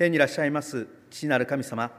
[0.00, 1.90] 天にいらっしゃいます父なる神様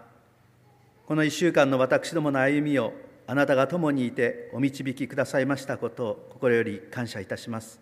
[1.06, 2.94] この一週間の私どもの歩みを
[3.28, 7.79] あなたが共にいてお導きくださいましたことを心より感謝いたします。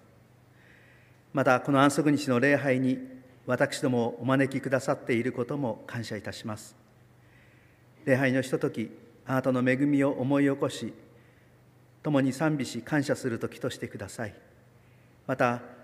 [1.31, 2.99] またこの安息日の礼拝に
[3.45, 6.75] 私どもをお招きくださっていることも感謝いたします。
[8.03, 8.91] 礼拝のひととき
[9.25, 10.93] あなたの恵みを思い起こし
[12.03, 14.35] 共に賛美し感謝する時としてください。
[15.27, 15.78] また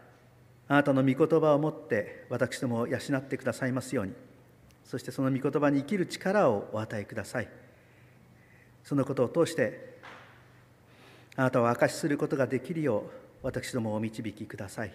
[0.68, 4.14] あなたの御言葉を持って私どもを養ってくださいますように。
[4.84, 7.48] そしてその御言葉に生きる力をお与えください。
[8.84, 9.96] そのことを通して
[11.36, 13.10] あなたを証しすることができるよう
[13.44, 14.92] 私どもをお導きください。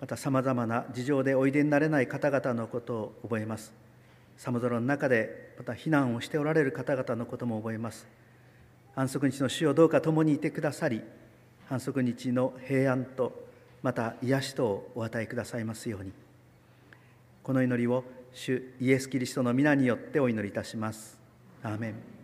[0.00, 3.72] またさまざまな事情でおいでになれない方々のことを覚えます。
[4.36, 8.06] 寒空の中でまた避難をしておられる方々のことも覚えます。
[8.94, 11.02] 安息日の主をどうか共にいてくださり
[11.68, 13.45] 安息日の平安と
[13.82, 16.12] また癒しとをお与えくださいますように。
[17.42, 21.18] この祈りを主イエス・キリストの皆によってお祈りいたします。
[21.62, 22.16] アーメン。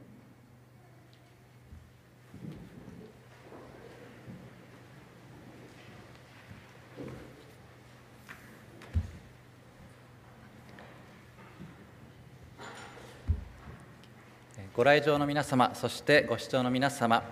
[14.74, 17.22] ご来場の皆様、そしてご視聴の皆様、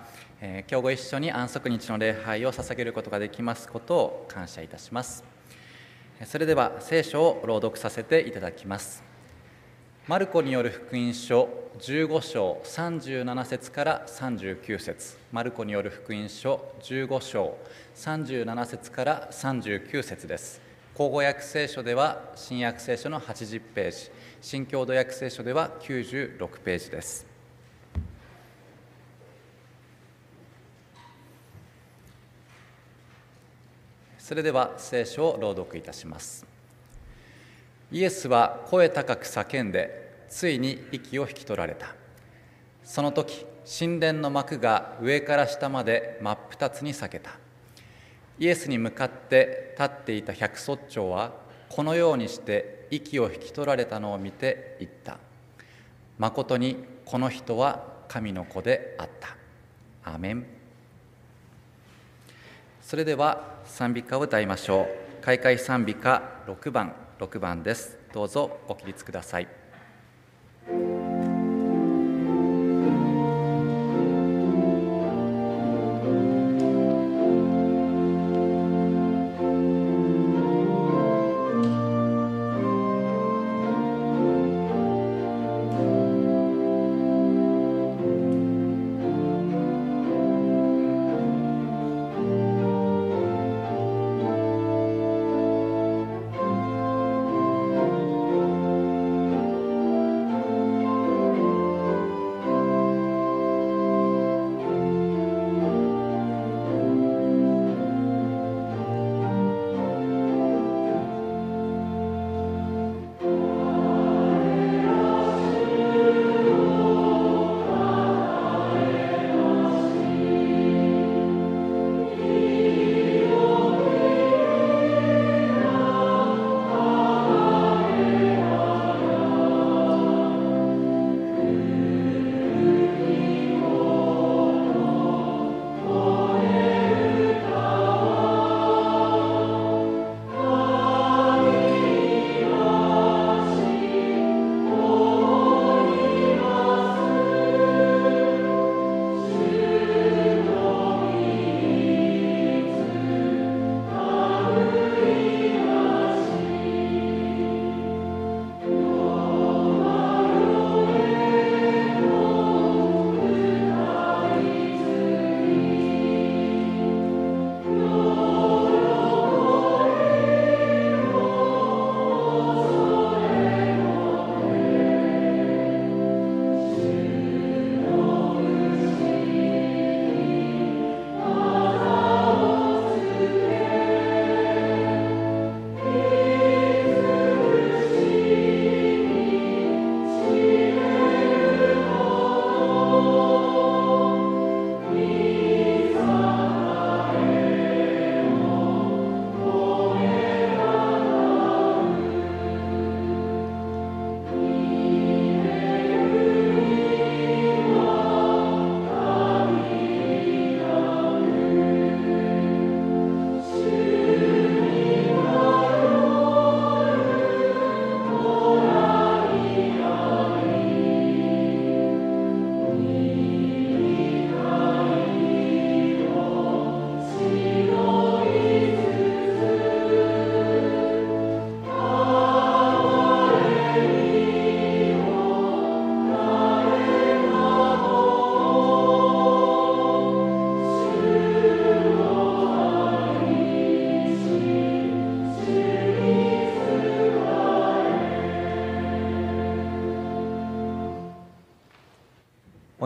[0.42, 5.22] えー、今日ご一緒に安息日の礼拝を捧げることができますことを感謝いたします。
[6.24, 9.02] それでは聖書を朗読させていただきます。
[10.06, 11.46] マルコによる福音書
[11.78, 17.58] 15章37節から39節マルコによる福音書15章
[17.94, 20.62] 37節から39節です。
[20.94, 24.10] 口語訳聖書では新約聖書の80ページ、
[24.40, 27.29] 新共同訳聖書では96ページです。
[34.30, 36.46] それでは聖書を朗読いたします。
[37.90, 41.88] イエスは声高く叫んでついに息を引き取られた。
[42.84, 47.32] その時神殿の幕が上から下まで真っ二つに裂けた。
[48.38, 51.32] イエスに向かって立っていた百卒長は
[51.68, 55.18] このようにして息を引き取られたのを見て言った。
[56.18, 59.36] まことにこの人は神の子であった。
[60.04, 60.46] アメン。
[62.80, 64.88] それでは賛美歌を歌いましょ
[65.22, 65.24] う。
[65.24, 67.98] 開会賛美歌6番6番です。
[68.12, 69.48] どうぞご起立ください。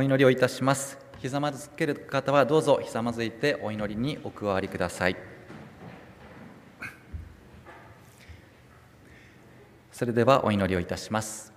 [0.05, 0.99] 祈りをいたします。
[1.19, 5.17] ひざまずける方はどうぞひざまずいてお祈りにお加わりください。
[9.91, 11.53] それではお祈りをいたします。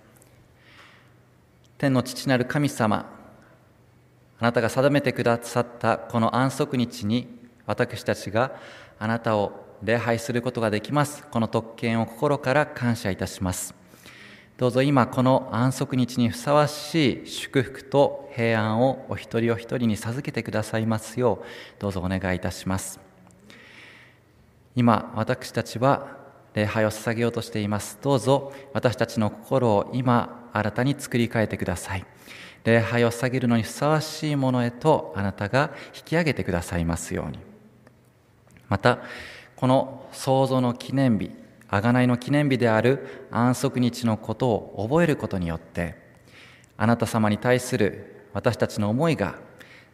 [1.76, 3.06] 天の父なる神様
[4.40, 7.28] あなたが定めてくださったこの安息日に
[7.66, 8.52] 私たちが
[8.98, 11.24] あなたを礼拝することができます。
[11.26, 13.77] この特権を心から感謝いたします。
[14.58, 21.46] どうぞ今この安息日にふさわしい祝福と平安をお一人お一人に授けてくださいますよう
[21.78, 22.98] どうぞお願いいたします。
[24.74, 26.16] 今私たちは
[26.54, 28.00] 礼拝を捧げようとしています。
[28.02, 32.04] どうぞ私たちの心を今新たに作り変えてください。
[32.64, 37.38] 礼拝を捧げるのにふさわしいものへとあなたが引き上げてくださいますように。
[38.68, 38.98] また
[39.54, 41.30] この創造の記念日
[41.70, 45.96] 贖いの記念日である安息日のことを覚えることによって
[46.76, 49.36] あなた様に対する私たちの思いが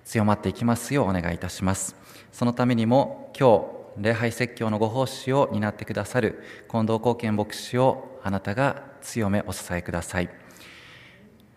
[0.05, 1.97] 強まっていきますようお願いいたします。
[2.31, 3.59] そのためにも今
[3.97, 10.29] 日礼拝説教のご奉仕を担ってくださる近藤貢献牧師をあなたが強めお支えください。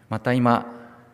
[0.07, 0.65] また今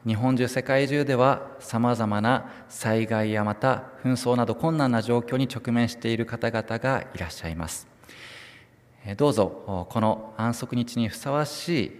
[0.06, 7.93] 日本中世界中ではさまざまな災害やまた紛争など困難な状況に直面している方々がいらっしゃいます。
[9.18, 11.92] どうぞこの安息日にふさわしい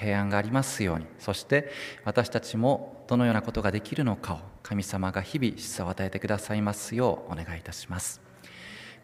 [0.00, 1.06] 平安がありますように。
[1.18, 1.70] そして
[2.04, 8.20] 私たちもどのようなことができるのかを神様が日々示唆を与えてくださいますようお願いいたします。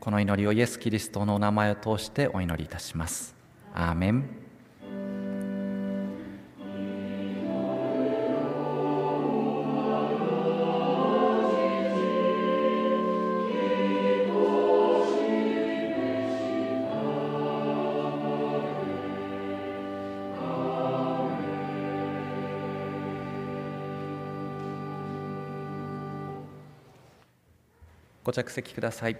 [0.01, 3.37] この祈りをイエス・キリストのお名前を通してお祈りいたします。
[3.75, 4.52] アーメン。
[28.25, 29.17] ご着席ください。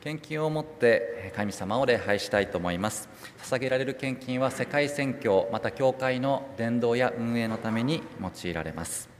[0.00, 3.08] 献金をもって神様を礼拝したいと思います。
[3.44, 9.11] 捧げられる献金は世界宣教また教会の伝道や運営のために用いられます。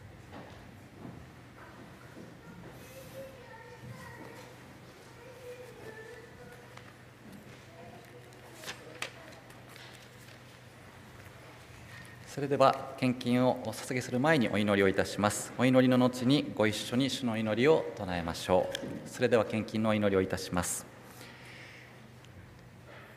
[12.34, 15.52] それでは献金をお捧げする前にお祈りをいたします。
[15.58, 18.76] お祈りの後にご一緒に主の祈りを唱えましょう。
[19.06, 20.86] それでは献金のお祈りをいたします。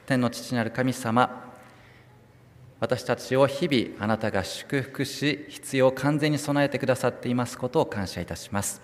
[0.05, 1.49] 天の父なる神様
[2.81, 8.81] 私たちを日々あなたが祝福し必要を完全に備えてくださっていますことを感謝いたします。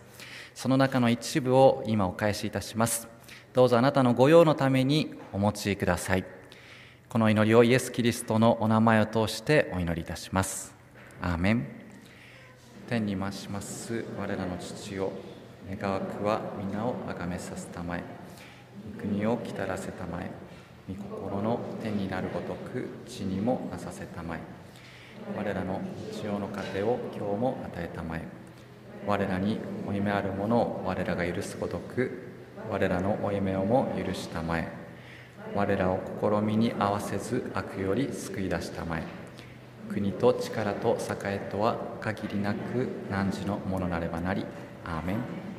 [0.55, 3.09] その中の一部を今お返しいたします。
[3.51, 6.40] どうぞあなたの御用のためにお持ちください。
[7.11, 10.73] この祈りをイエス・キリストのお名前を通してお祈りいたします。
[11.21, 11.67] アーメン。
[12.87, 14.05] 天に増します。
[14.17, 15.11] 我らの父よ
[15.69, 18.03] 願わくは皆をあがめさせたまえ。
[18.95, 20.31] 御国を来たらせたまえ。
[20.87, 24.39] 御心の天になるごとく地にもなさせたまえ。
[25.35, 25.81] 我らの
[26.13, 28.21] 日曜の糧を今日も与えたまえ。
[29.05, 32.29] 我らに負い目あるものを我らが許すごとく
[32.69, 34.80] 我らの負い目をも許したまえ。
[35.55, 39.03] 我らを試みに合わせず悪より救い出したまえ。
[39.89, 44.45] 国と力と栄とは限りなく汝のものなればなり。
[44.85, 45.50] アーメン。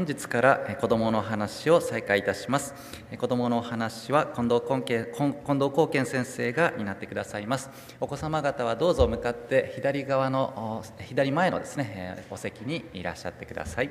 [0.00, 2.74] 本日から子どもの話を再開いたします。
[3.18, 7.68] 子どもの話は近藤近藤光健先生が担ってくださいます。
[8.00, 13.90] お子様方はどうぞ向かって左側の左前のですねお席にいらっしゃってください。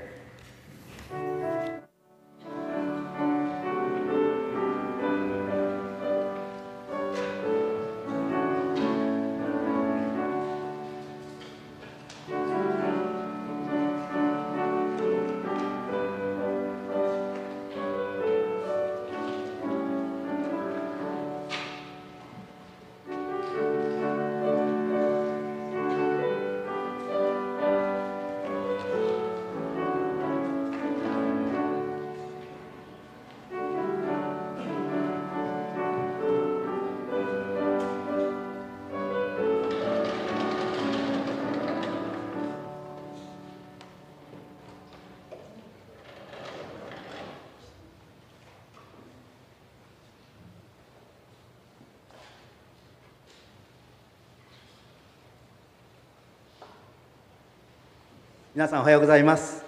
[58.55, 59.63] 皆さんおはようございます。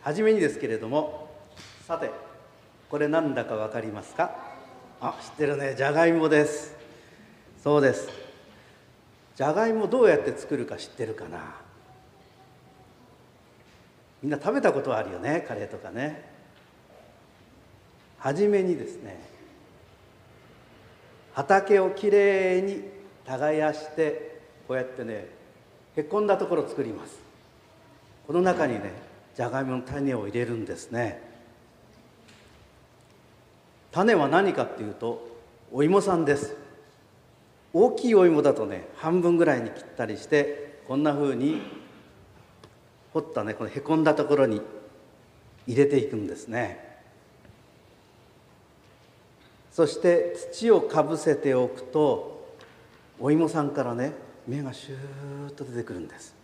[0.00, 1.28] はじめにですけれども
[1.86, 2.10] さて
[2.88, 4.34] これ何だか分かりますか？
[5.02, 5.74] あ知ってるね。
[5.76, 6.74] じゃがいもです。
[7.62, 8.08] そうです。
[9.36, 11.56] じゃがいもどうやって作るか知ってるかな？
[14.22, 15.44] みんな食べたことはあるよね？
[15.46, 16.24] カレーとかね。
[18.16, 19.20] はじめにですね
[21.34, 22.82] 畑をきれいに
[23.26, 25.43] 耕してこうやってね
[25.96, 27.18] へこんだところを作ります。
[28.26, 28.92] この中にね
[29.36, 31.20] じゃがいもの種を入れるんですね。
[33.92, 35.28] 種は何かっていうと
[35.72, 36.56] お芋さんです。
[37.72, 41.62] 大きいお芋だとね半分ぐらいに切ったりしてこんな風に
[43.12, 44.60] 掘ったねこのへこんだところに
[45.66, 46.94] 入れていくんですね。
[49.72, 52.46] そして土をかぶせておくと
[53.18, 54.12] お芋さんからね
[54.46, 56.34] 芽がシューッと出てくるんです。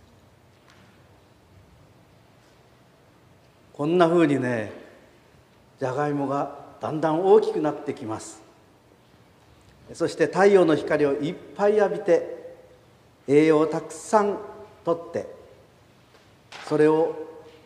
[3.72, 4.72] こんなふうにね
[5.78, 8.42] じゃがいもがだんだん大きくなってきます。
[9.94, 12.54] そして太陽の光をいっぱい浴びて
[13.26, 14.38] 栄養をたくさん
[14.84, 15.26] とって
[16.66, 17.16] それを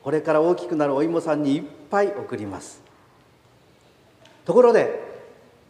[0.03, 2.83] これから大きくなるお芋さんにいっぱい送ります。
[4.45, 5.01] ところで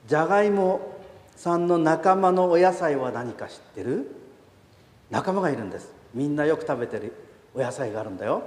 [0.07, 0.95] じゃがいも
[1.37, 4.11] さんの仲間のお野菜は何か知ってる？
[5.15, 5.93] 仲間がいるんです。
[6.13, 7.13] みんなよく食べてる
[7.55, 8.43] お野菜があるんだよ。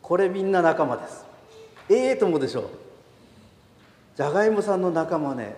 [0.00, 1.26] これみんな仲間です。
[1.90, 2.70] ええー、と思うでしょう。
[4.16, 5.56] じゃがいもさんの仲間ね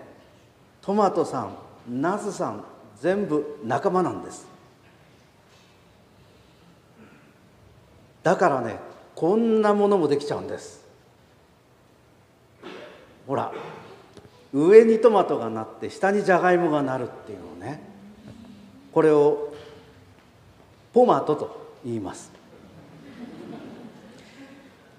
[0.81, 1.55] トマトさん
[2.01, 2.65] ナスさん
[2.99, 4.45] 全部仲間なんです。
[8.21, 8.79] だからね
[9.15, 10.85] こんなものもできちゃうんです。
[13.25, 13.53] ほら
[14.53, 17.81] 上にトマトがなって下にじゃがいもがなるっていうのをね。
[18.91, 19.53] これを
[20.93, 22.31] ポマトと言います。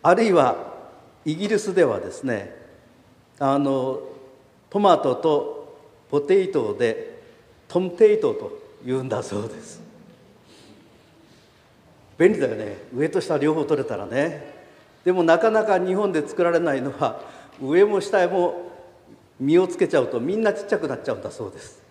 [0.02, 0.56] あるいは
[1.24, 2.56] イギリスではですね
[3.38, 4.00] あの
[4.70, 5.78] トマトと
[6.10, 7.20] ポテイトで
[7.68, 9.80] トムテイトと言うんだそうです。
[12.16, 12.76] 便利だよね。
[12.94, 14.54] 上と下両方取れたらね。
[15.04, 17.20] でもなかなか日本で作られないのは
[17.60, 18.69] 上も下も
[19.40, 21.82] 実をつけちゃうとみんなちっちゃくなっちゃうんだそうです。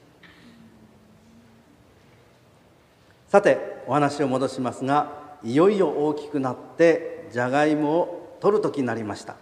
[3.28, 9.36] さてお話を戻しますがいよいよ大きくなってじゃがいもを取る時になりました。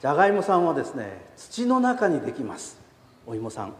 [0.00, 2.78] じゃがいもさんはですね土の中にできます。
[3.26, 3.74] お芋さん。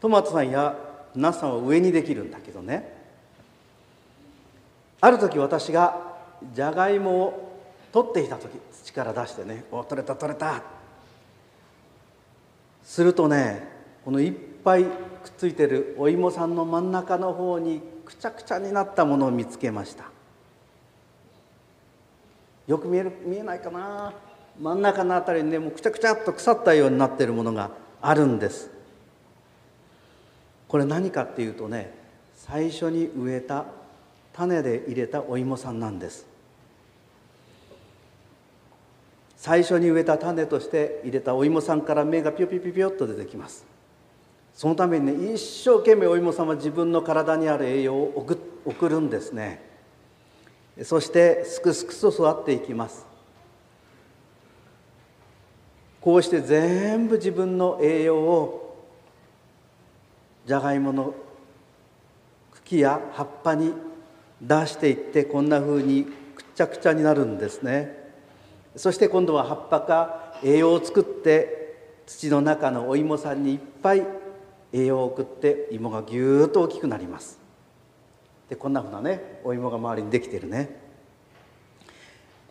[0.00, 0.76] トマトさんや
[1.14, 2.98] ナスさんは上にできるんだけどね。
[5.00, 6.18] ある時私が
[6.54, 7.58] じゃがいもを
[7.92, 8.52] 取っていた時
[8.90, 10.62] 土から出してね「お取れた取れた」
[12.82, 13.68] するとね
[14.04, 14.32] このいっ
[14.64, 14.90] ぱいくっ
[15.38, 20.04] ついてるお芋さんの真ん中の方にくちゃくちゃになったものを見つけました。
[22.66, 24.12] よく見える見えないかな？
[24.60, 28.70] 真ん中のあたりにねもうくちゃくちゃっと腐ったようになってるものがあるんです。
[30.68, 31.92] これ何かっていうとね
[32.34, 33.64] 最初に植えた
[34.32, 36.26] 種で入れたお芋さんなんです。
[39.40, 43.64] 最初に植えた種として入れたお芋さんから芽がピヨピヨピヨピヨっと出てきます。
[44.52, 48.26] そのためにね一生懸命お芋さんは自分の体にある栄養を
[48.66, 49.62] 送るんですね。
[50.82, 53.06] そしてすくすくと育っていきます。
[56.02, 58.76] こうして全部自分の栄養を
[60.44, 61.14] じゃがいもの
[62.66, 63.72] 木や葉っぱに
[64.42, 66.04] 出していってこんなふうに
[66.36, 67.99] くちゃくちゃになるんですね。
[68.76, 71.74] そして今度は葉っぱが栄養を作って
[72.06, 74.06] 土の中のお芋さんにいっぱい
[74.72, 77.38] 栄養を送って芋がぎゅーっと大きくなります。
[78.48, 80.80] でこんなふうなねお芋が周りにできてるね。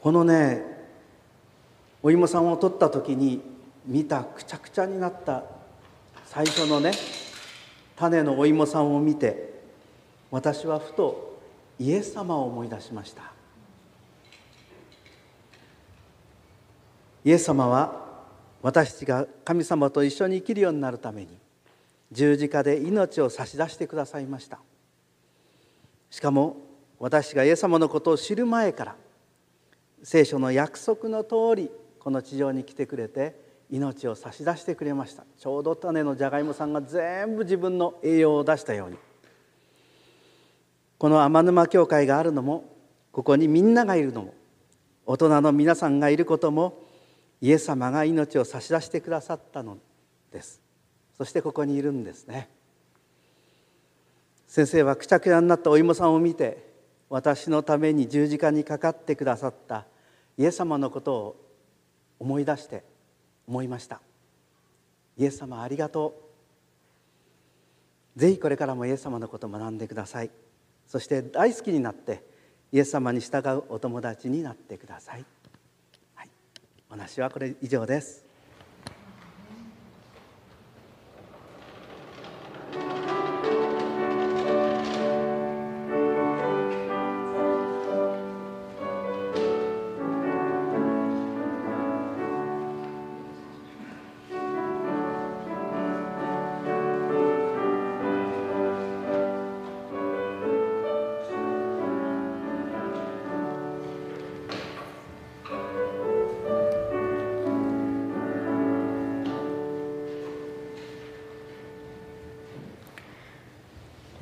[0.02, 0.64] このね
[2.02, 3.42] お芋さんを取った時に
[3.86, 5.44] 見たくちゃくちゃになった
[6.26, 6.92] 最初のね
[7.98, 9.60] 種のお芋さんを見て
[10.32, 11.40] 私はふと
[11.80, 13.39] イエス様を思い出しました。
[17.24, 18.08] イエス様は
[18.62, 21.30] 私たちが神様と一緒に生きるようになるために
[22.12, 24.60] 十字架で命を差し出してくださいました。
[26.10, 26.58] しかも
[26.98, 28.96] 私がイエス様のことを知る前から
[30.04, 33.36] 聖書の約束の通りこの地上に来てくれて
[33.70, 35.24] 命を差し出してくれました。
[35.38, 38.98] ちょうど種のじゃがいもさんが全部自分の栄養を出したように。
[40.98, 42.66] この天沼教会があるのも
[43.12, 44.34] ここにみんながいるのも
[45.06, 46.89] 大人の皆さんがいることも
[47.42, 49.78] イエス様が命を差し出してくださったの
[50.32, 50.62] です。
[51.18, 52.50] そしてここにいるんですね。
[54.48, 56.68] 先生はくちゃくちゃになったお芋さんを見て
[57.10, 59.86] 私のために十字架にかかってくださった
[60.38, 61.36] イエス様のことを
[62.20, 62.84] 思い出して
[63.48, 64.02] 思いました。
[65.18, 66.20] イエス様ありがと
[68.16, 68.20] う。
[68.20, 70.32] ぜひこれからもイエス様のことを学んでください。
[70.88, 72.24] そして大好きになって
[72.72, 75.26] イエス様に従うお友達になってください、はい、
[76.92, 78.29] お話はこれ以上です。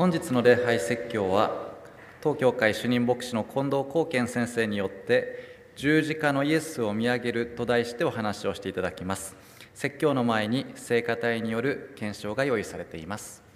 [0.07, 1.73] 本日の礼拝説教は
[2.21, 9.35] 当教会主任牧師の近藤光健先生によって十字架のイエスを見上げると題してお話をしていただきます。
[9.73, 13.46] 説教の前に聖歌隊による検証が用意されています。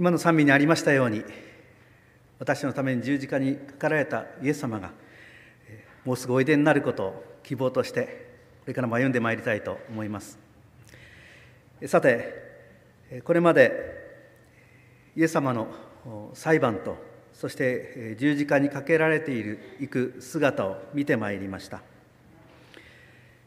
[0.00, 1.22] 今の賛美にありましたように
[2.38, 4.92] 私のために十字架にかかられたイエス様が
[6.06, 8.30] もうすぐおいでになることを希望として
[8.62, 10.38] これからも歩んでまいりたいと思います。
[11.84, 12.32] さて
[13.24, 13.72] これまで
[15.16, 15.68] イエス様の
[16.32, 16.96] 裁判と
[17.34, 21.82] そして十字架にかけられているいく姿を見てまいりました。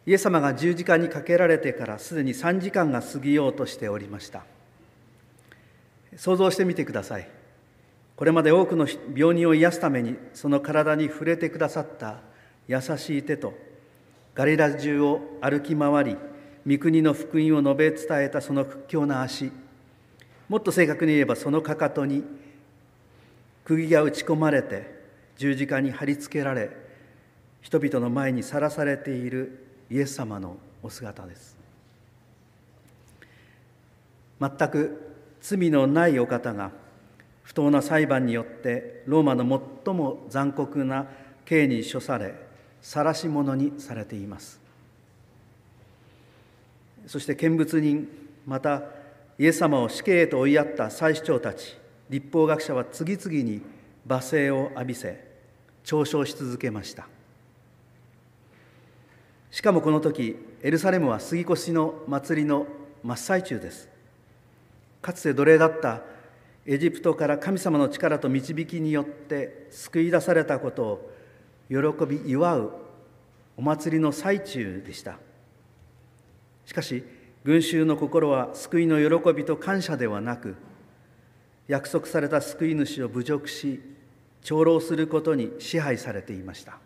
[0.05, 4.45] イエス様が十字架にかけられてからすでに3時間が過ぎようとしておりました。
[6.17, 7.29] 想像してみてください。
[8.15, 12.19] これまで多くの病人を癒すためにその体に触れてくださった
[12.67, 13.53] 優しい手と
[14.35, 16.17] ガリラ中を歩き回り
[16.65, 19.51] 御国の福音を述べ伝えたその屈強な足
[20.47, 22.23] もっと正確に言えばそのかかとに
[23.65, 25.03] 釘が打ち込まれて
[25.37, 26.69] 十字架に貼り付けられ
[27.61, 31.57] 人々の前にさらされているイエス様のお姿です。
[34.39, 35.02] 全く
[35.43, 36.71] 罪のないお方が
[37.43, 39.43] 不当な裁判によってローマの
[39.85, 41.05] 最も残酷な
[41.43, 42.33] 刑に処され
[42.81, 44.59] 晒し者にされています。
[47.05, 48.07] そして見物人
[48.47, 48.83] また
[49.37, 51.77] イエス様を死刑へと追いやった祭司長たち
[52.09, 53.61] 立法学者は次々に
[54.07, 55.27] 罵声を浴びせ
[55.83, 57.07] 嘲笑し続けました。
[59.51, 62.65] しかもこの時エルサレムは杉越の祭りの
[63.03, 63.92] 真っ最中です。
[65.03, 66.01] かつて奴隷だった
[66.65, 71.11] エジプトから神様の力と導きによって救い出されたことを
[71.69, 72.71] 喜び祝う
[73.57, 75.17] お祭りの最中でした。
[76.65, 77.03] しかし
[77.43, 80.55] 群衆の心は救いの喜びと感謝ではなく
[81.67, 83.81] 約束された救い主を侮辱し
[84.41, 86.77] 長老することに支配されていました。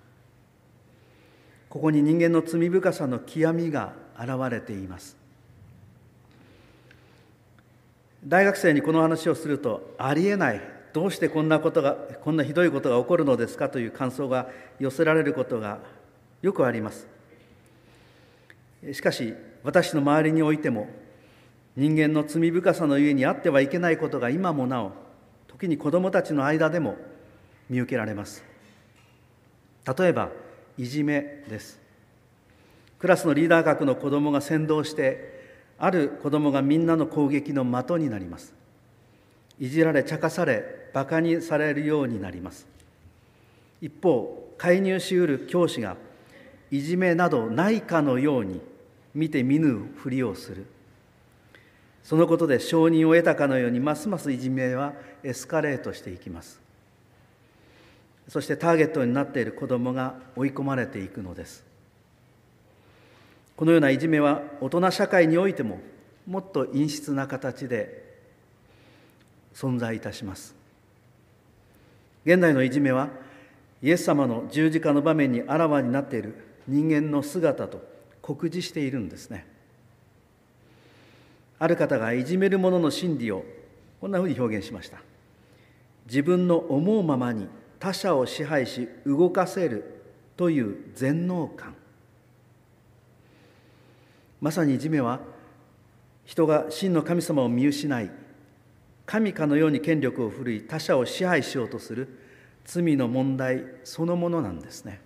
[1.70, 5.17] ここに人間の罪深さの極みが現れています。
[8.28, 10.62] 大学生にこの話をするとありえない
[10.92, 15.80] どうしてこんなことがこんなひどいことが起こるのですかという感想が寄せられることが
[16.42, 17.08] よくあります。
[18.92, 20.88] しかし私の周りにおいても
[21.76, 24.92] 人間の罪深さのゆえにあってはいけないことが今もなお
[25.48, 26.98] 時に子どもたちの間でも
[27.70, 28.44] 見受けられます。
[29.98, 30.30] 例えば
[30.78, 31.80] いじめです。
[33.00, 35.37] クラスのリーダー格の子どもが先導して
[35.80, 38.54] ある子どもがみんなの攻撃の的になります。
[39.60, 42.68] いじられ茶化されバカにされるようになります。
[43.82, 45.98] 一方介入しうる教師が
[46.72, 48.62] いじめなどないかのように
[49.13, 50.66] 見て見ぬふりをする。
[52.04, 56.60] そのことで承認を得たかのようにますますいじめはエスカレートしていきます。
[58.28, 61.63] そしてターゲットになっている子どもが追い込まれていくのです。
[63.58, 65.80] このようないじめは大人社会においても
[66.28, 68.06] もっと陰湿な形で
[69.54, 70.56] 存在いたします。
[72.24, 73.10] 現代のいじめは
[73.82, 76.36] イエス様の十字架の場面にあらわになっている
[76.67, 77.82] 人間の姿と
[78.22, 79.48] 酷似しているんですね。
[81.58, 83.43] ある方がいじめる者の心理を
[84.00, 85.02] こんなふうに表現しました。
[86.06, 87.48] 自分の思うままに
[87.80, 90.04] 他者を支配し動かせる
[90.36, 91.74] という全能感。
[94.41, 95.19] まさにいじめは
[96.26, 98.12] 人が真の神様を見失い
[99.06, 102.19] 神かのように権力を振るい他者を支配しようとする
[102.65, 105.00] 罪の問題そのものなんですね。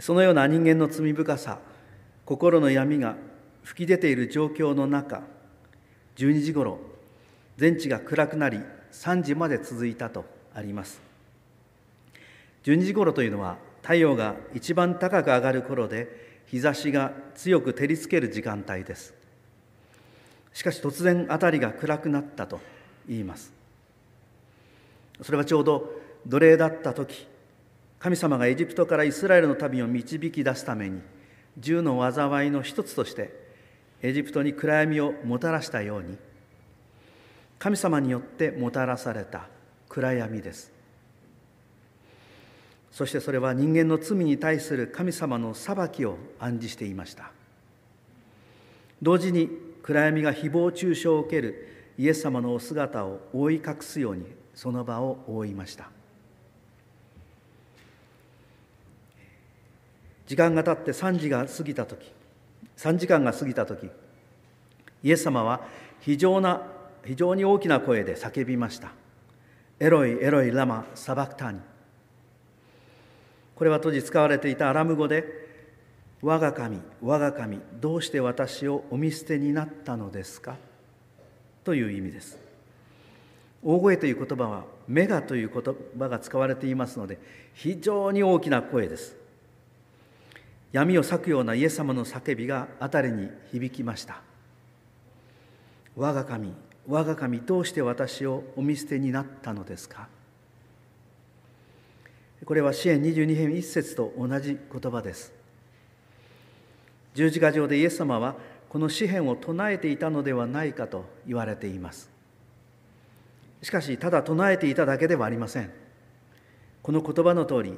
[0.00, 1.60] そのような人間の罪深さ
[2.24, 3.14] 心の闇が
[3.64, 5.22] 噴き出ている状況の中
[6.16, 6.91] 12時ごろ
[7.56, 8.60] 全地が暗くなり
[8.92, 11.00] 3時まで続いたとあります。
[12.64, 19.14] 12時ごろというのは太陽が一番高く上がる頃で日差しが強く照りつける時間帯です。
[20.52, 22.60] しかし突然辺りが暗くなったと
[23.08, 23.52] 言います。
[25.22, 25.90] それはちょうど
[26.26, 27.26] 奴隷だった時
[27.98, 31.00] 神様がエジプトからイスラエルの民を導き出すために
[31.58, 33.32] 銃の災いの一つとして
[34.02, 36.18] エジプトに暗闇をもたらしたように
[37.62, 39.46] 神様によってもたらされた
[39.88, 40.72] 暗闇です。
[42.90, 47.30] そしてそれは人間の罪に対する神様の裁きを暗示していました。
[49.00, 49.48] 同時に
[49.80, 55.88] 暗闇が誹謗中傷を受けるイエス様のお姿を覆い隠すようにその場を覆いました。
[60.26, 62.10] 時間が経って3時が過ぎた時
[62.76, 63.88] 3時間が過ぎた時
[65.04, 65.60] イエス様は
[66.00, 66.71] 非常な
[67.04, 68.92] 非常に大きな声で叫びました。
[69.80, 71.58] エロイエロイラマサバクタニ
[73.56, 75.24] これは当時使われていたアラム語で
[76.22, 80.56] 「我が神我が神どうして私をお見捨てになったのですか?」
[81.64, 82.38] という意味です。
[83.64, 87.18] 大声という言葉は「メガ」という言葉が使われていますので
[87.54, 89.16] 非常に大きな声です。
[90.72, 94.22] 闇を裂くようなイエス様の叫びが辺りに響きました
[95.94, 96.54] 我が神
[96.88, 100.08] 我が神どうして私をお見捨てになったのですか？
[102.44, 105.32] これは支援22編1節と同じ言葉です。
[107.14, 108.34] 十字架上でイエス様は
[108.68, 112.10] この詩篇を唱えていたのではないかと言われています。
[113.62, 115.70] しかしただ唱えていただけではありません。
[116.82, 117.74] この言葉の通り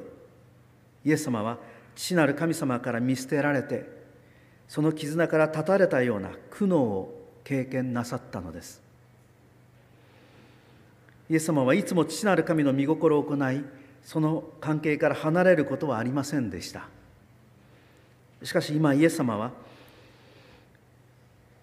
[1.03, 1.59] イエス様は
[1.95, 3.85] 父なる神様から見捨てられて
[4.67, 8.81] その絆から断たれたような苦悩を経験なさったのです。
[11.29, 13.63] イエス様はいつも父なる神の御心を行い
[14.03, 16.87] その関係から離れることはありませんでした。
[18.43, 19.51] しかし今イエス様は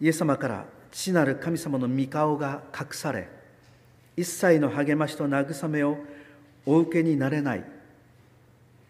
[0.01, 3.29] イエス様から父なる神様の御顔が隠され
[4.17, 5.99] 一切の励ましと慰めを
[6.67, 7.65] お受けになれない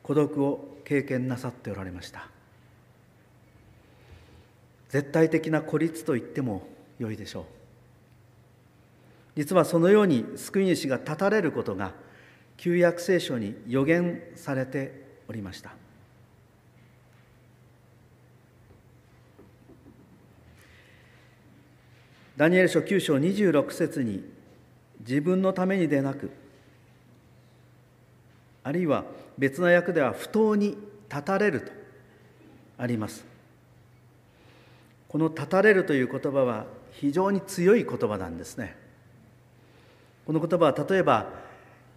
[0.02, 2.28] 孤独を経験なさっておられました。
[4.88, 6.66] 絶対的な孤立と言っても
[6.98, 7.44] よいでしょう。
[9.36, 11.92] 実はそのように救い主が立たれることが
[12.56, 15.74] 旧約聖書に予言されておりました。
[22.36, 24.24] ダニエル書9章26節に
[25.00, 26.30] 自分のためにでなく
[28.64, 29.04] あるいは
[29.38, 30.76] 別な訳では不当に
[31.10, 31.72] 立たれると
[32.78, 33.24] あります。
[35.08, 38.81] この立たれるという言葉は非常に強い言葉なんですね。
[40.26, 41.26] この言葉は例えば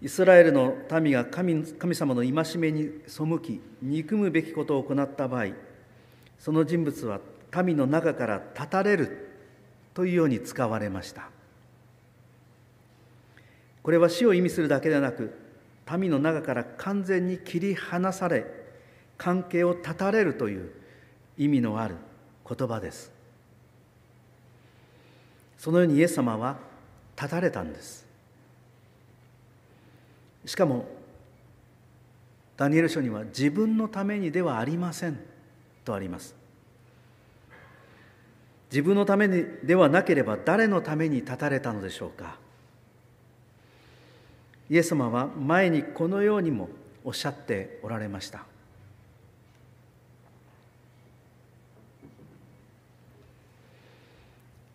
[0.01, 5.47] イスラエルの民が神神様の戒めに背き憎むべきことを行った場合
[6.39, 7.19] その人物は
[7.63, 9.31] 民の中から立たれる
[9.93, 11.29] というように使われました。
[13.81, 15.31] これは死を意味するだけでなく
[15.97, 18.45] 民の中から完全に切り離され
[19.17, 20.71] 関係を断たれるという
[21.37, 21.95] 意味のある
[22.47, 23.11] 言葉です。
[25.57, 26.57] そのようにイエス様は
[27.15, 28.04] 断たれたんです。
[30.45, 30.85] しかも
[32.57, 35.19] ダニエル書には自分のためにではありません
[35.83, 36.35] とあります。
[38.71, 42.37] 自分のためにではなければ誰のために立たれたのでしょうか。
[44.69, 46.69] イエス様は前にこのようにも
[47.03, 48.45] おっしゃっておられました。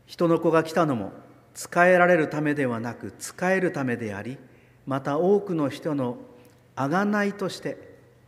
[0.06, 1.12] 人の子が来たのも
[1.54, 4.38] 仕えられるためではなく仕えるためであり
[4.90, 6.16] また多くの人の
[6.74, 7.78] 贖いとして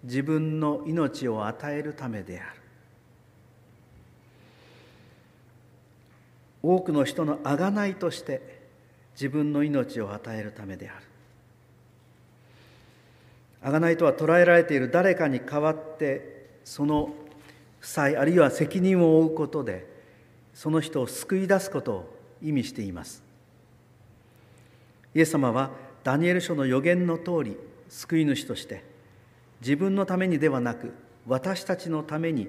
[0.05, 2.51] 自分の命を与えるためである。
[6.63, 8.63] 多くの人の贖いとして
[9.15, 11.07] 自分の命を与えるためである。
[13.73, 17.13] 贖いとは捉えられている誰かに代わってその
[17.81, 19.85] 負債あるいは責任を負うことで
[20.55, 23.21] その人を救い出すことを意味しています。
[25.13, 27.57] イエス様はダニエル書の予言の通り
[27.89, 28.83] 救い主として
[29.61, 30.93] 自分のためにではなく
[31.27, 32.49] 私たちのために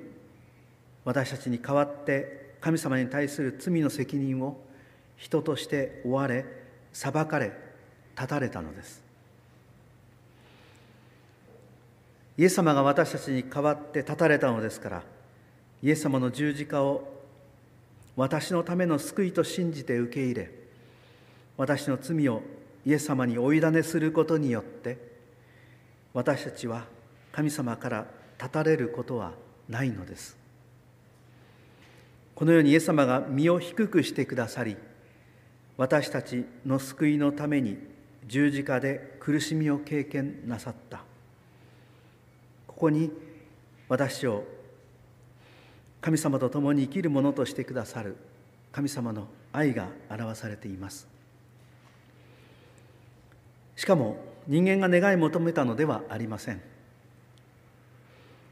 [1.06, 4.60] 私たちに代わって神様に対する罪の責任を
[5.18, 6.46] 人として追われ
[6.92, 7.52] 裁かれ
[8.16, 9.04] 立たれたのです。
[12.38, 15.04] イエス様が私たちに代わって立たれたのですから
[15.84, 17.08] イエス様の十字架を
[18.16, 20.52] 私のための救いと信じて受け入れ
[21.58, 22.42] 私の罪を
[22.86, 24.98] イエス様にお委ねすることによって
[26.14, 26.86] 私たちは
[27.32, 28.06] 神様から
[28.38, 29.34] 立たれることは
[29.70, 30.38] ないのです。
[32.36, 34.76] このようにイエス様が身を低くしてくださり
[35.78, 37.78] 私たちの救いのために
[38.26, 41.04] 十字架で苦しみを経験なさった。
[42.68, 43.12] ここに
[43.88, 44.44] 私を
[46.02, 48.18] 神様と共に生きるものとしてくださる
[48.72, 51.13] 神様の愛が表されています。
[53.76, 54.18] しかも
[54.48, 56.62] 人間が願い求めたのではありません。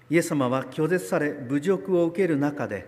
[0.09, 2.85] イエス様は拒絶され侮辱を受ける中で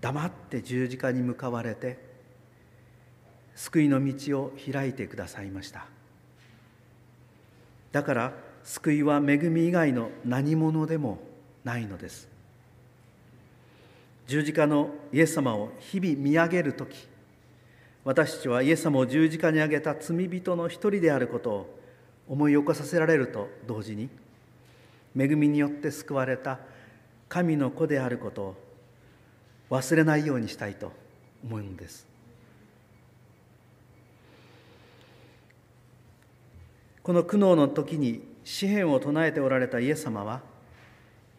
[0.00, 1.98] 黙って十字架に向かわれて
[3.54, 5.86] 救いの道を開いてくださいました。
[7.92, 8.32] だから
[8.64, 11.18] 救いは恵み以外の何者でも
[11.64, 12.28] ないのです。
[14.26, 17.06] 十字架のイエス様を日々見上げる時
[18.06, 21.80] 私たちはイエス様を十字架に上げた罪人の一人であることを
[22.28, 24.08] 思い起こさせられると同時に
[25.18, 26.60] 恵みによって救われた
[27.28, 28.56] 神の子であることを
[29.70, 30.92] 忘れないようにしたいと
[31.44, 32.06] 思うんです。
[37.02, 40.42] この苦悩の時に詩篇を唱えておられたイエス様は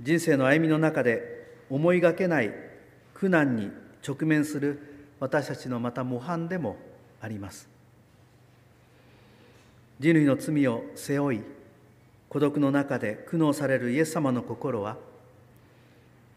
[0.02, 2.52] 人生の歩みの中で思いがけない
[3.14, 3.72] 苦難に
[4.06, 6.78] 直面する私たちのまた模範でも
[7.22, 7.68] あります。
[10.00, 11.42] 人類の罪を背負い
[12.30, 14.98] 孤独の中で苦悩されるイエス様の心は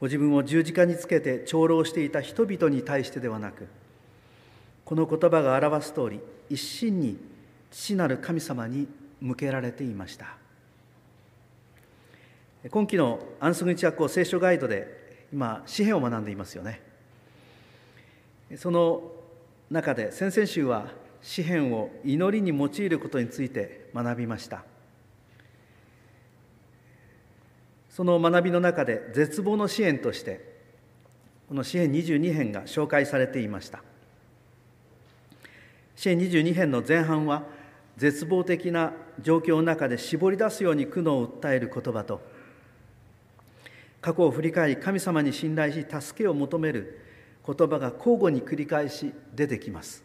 [0.01, 3.69] ご自分を十字架につけて長老していた人々に対してではなく
[4.87, 7.19] この言葉が表す通り一心に
[7.71, 8.89] 父なる神様に
[9.21, 10.37] 向けられていました。
[12.71, 16.90] 今期の安息日学校聖書ガイドで今詩篇を学んでいますよね。
[18.57, 19.03] その
[19.71, 20.89] 中で先々週は
[21.23, 24.65] 詩篇を祈りに用いることについて学びました。
[27.89, 30.49] その学びの中で絶望の支援として
[31.49, 33.83] この詩篇22編が紹介されていました。
[35.97, 37.45] 詩篇22編の前半は
[37.97, 42.23] 絶望的な状況の中で絞り出すように苦悩を訴える言葉と
[44.01, 47.10] 過去を振り返り神様に信頼し助けを求める
[47.47, 50.05] 言葉が交互に繰り返し出てきます。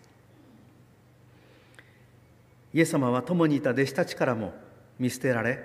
[2.73, 4.53] イエス様は共にいた弟子たちからも
[4.99, 5.59] 見捨てられ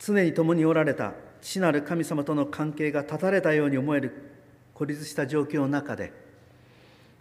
[0.00, 4.32] 常に共におられた父なる神様との関係が断たれたように思える
[4.74, 6.12] 孤立した状況の中で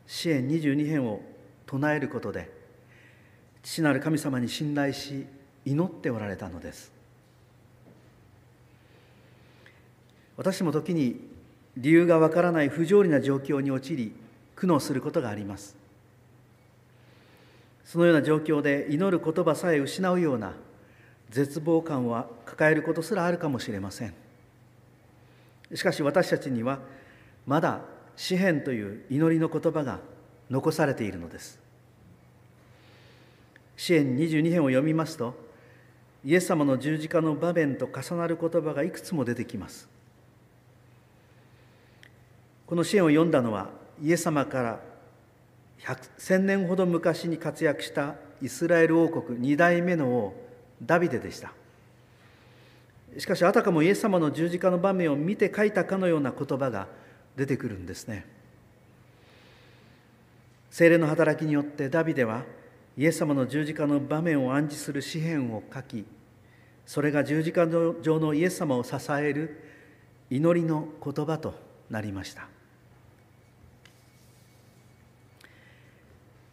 [0.08, 1.22] 支援22編を
[1.68, 2.50] 唱えることで
[3.62, 5.28] 父なる神様に信頼し
[5.64, 6.92] 祈っておられたのです。
[10.36, 11.33] 私も時に
[11.78, 14.14] 理由がわからない不条理な状況に陥り
[14.56, 15.76] 苦悩することがあります。
[17.86, 20.54] そのような状況で祈る言葉さえ失うような
[21.30, 24.14] 絶望感は抱えることすらあるかもしれません。
[25.74, 26.80] しかし私たちには
[27.46, 27.82] まだ
[28.16, 30.00] 詩篇という祈りの言葉が
[30.50, 31.60] 残されているのです。
[33.76, 35.34] 詩篇22編を読みますと
[36.24, 39.93] イエス様の十字架の場面と重なる言葉がいくつも出てきます。
[42.74, 43.70] この詩篇を読んだのは
[44.02, 44.80] イエス様から
[46.18, 50.34] 千年ほど昔に活躍したイスラエル王国二代目の王
[50.82, 51.54] ダビデでした。
[53.20, 56.88] しかしあたかもイエス様の十字架の場面を見て書いたかのような言葉が
[57.36, 58.26] 出てくるんですね。
[60.72, 62.42] 精霊の働きによってダビデは
[62.98, 66.06] イエス様の十字架の場面を暗示する詩篇を書き
[66.88, 69.62] それが十字架上のイエス様を支える
[70.32, 71.54] 祈りの言葉と
[71.92, 72.48] なりました。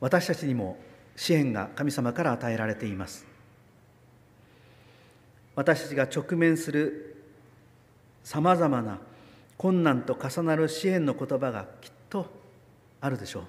[0.01, 0.79] 私たちにも
[1.15, 3.27] 支援が神様から与えられています。
[5.55, 7.25] 私たちが直面する
[8.25, 8.99] さまざまな
[9.59, 12.27] 困難と重なる支援の言葉がきっと
[13.01, 13.43] あるでしょう。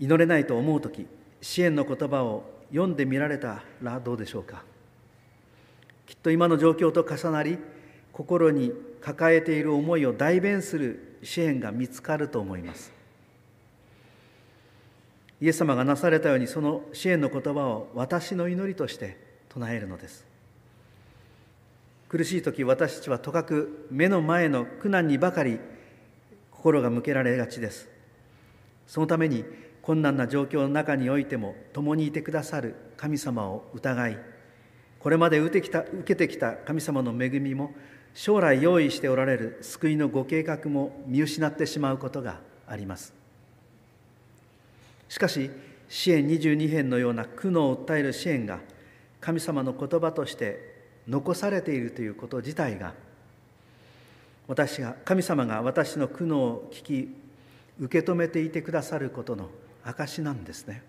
[0.00, 1.06] 祈れないと思う時
[1.40, 4.64] 支援の言葉を読んでみられたらどうでしょうか。
[6.06, 7.58] きっと今の状況と重なり
[8.12, 12.93] 心に抱えている思いを代弁する支援が見つかると思います。
[15.44, 19.18] イエス様がなされたようにその支援の言葉を私の祈りとして
[19.50, 20.24] 唱えるのです。
[22.08, 25.60] 苦しい時私たちはとかく目の前の苦難にばかり
[26.50, 27.90] 心が向けられがちです。
[28.86, 29.44] そのために
[29.82, 34.18] 困難な状況の中においても共にいてくださる神様を疑い
[34.98, 37.74] これまで受けてきた受けてきた神様の恵みも
[38.14, 43.23] 将来用意しておられる救いのご計画も見失ってしまうことがあります。
[45.14, 45.48] しかし
[45.88, 48.58] 支援22編のような苦悩を訴える支援が
[49.20, 50.74] 神様の言葉として
[51.06, 52.94] 残されているということ自体が
[54.48, 57.16] 私が神様が私の苦悩を聞き
[57.78, 59.50] 受け止めていてくださることの
[59.84, 60.82] 証なんですね。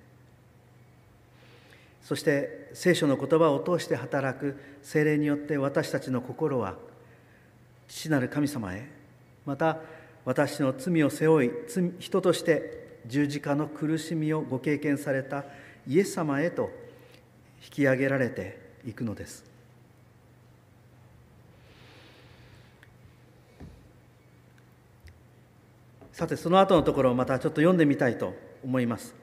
[2.02, 6.74] そして聖書の言葉を通して働く精霊によって私たちの心は
[7.88, 8.90] 父なる神様へ
[9.46, 9.78] また
[10.26, 11.52] 私の罪を背負い
[12.00, 15.46] 人として十字架の苦しみをご経験された
[15.88, 16.70] イエス様へと
[17.64, 19.44] 引き上げられていくのです。
[26.12, 28.34] さてその後のところをまたちょっと読んでみたいと
[28.64, 29.14] 思います。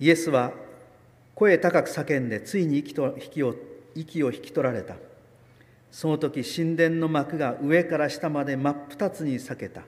[0.00, 0.52] イエスは
[1.38, 3.54] 声高く叫んでついに息と息を
[3.94, 4.96] 息を引き取られた。
[5.92, 9.82] その時神殿の幕が上から下まで真っ二つに裂けた。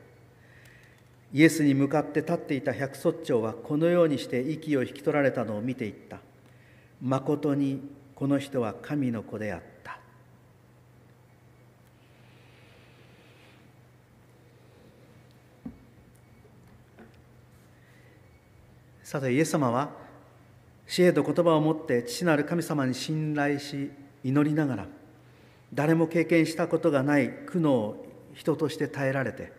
[1.33, 6.21] イエスに向かって立っていた百卒長はこのようにして息を引き取られたのを見ていった。
[7.03, 7.81] まことに
[8.15, 9.99] この人は神の子であった。
[19.03, 20.00] さてイエス様は
[20.91, 23.93] 知恵と言葉を持って父なる神様に信頼し
[24.25, 24.87] 祈りながら
[25.73, 29.53] 誰も経験したことがない苦悩を人として耐えられて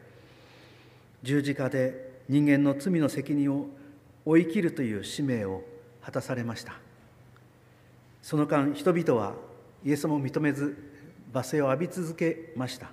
[1.24, 3.68] 十字架で人間の罪の責任を
[4.26, 5.64] 追い切るという使命を
[6.04, 6.74] 果たされました。
[8.22, 9.36] その間人々は
[9.86, 10.76] イエス様を認めず
[11.34, 12.92] 罵声を浴び続けました。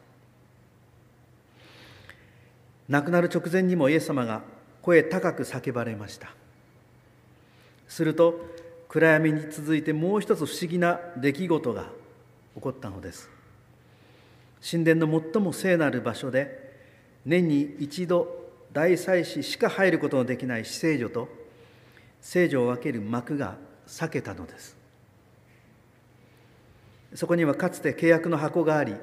[2.89, 4.43] 亡くなる直前にもイエス様が
[4.81, 6.38] 声高く叫ばれました。
[7.89, 8.39] すると
[8.89, 11.87] 暗闇に続いてもう一つ不思議な出来事が
[12.55, 13.31] 起こったのです。
[14.69, 16.69] 神殿の最も聖なる場所で
[17.25, 21.29] 年に一度大祭司しか入ることのできない死聖女と
[22.21, 24.77] 聖女を分ける幕が裂けたのです。
[27.15, 28.95] そこにはかつて契約の箱があり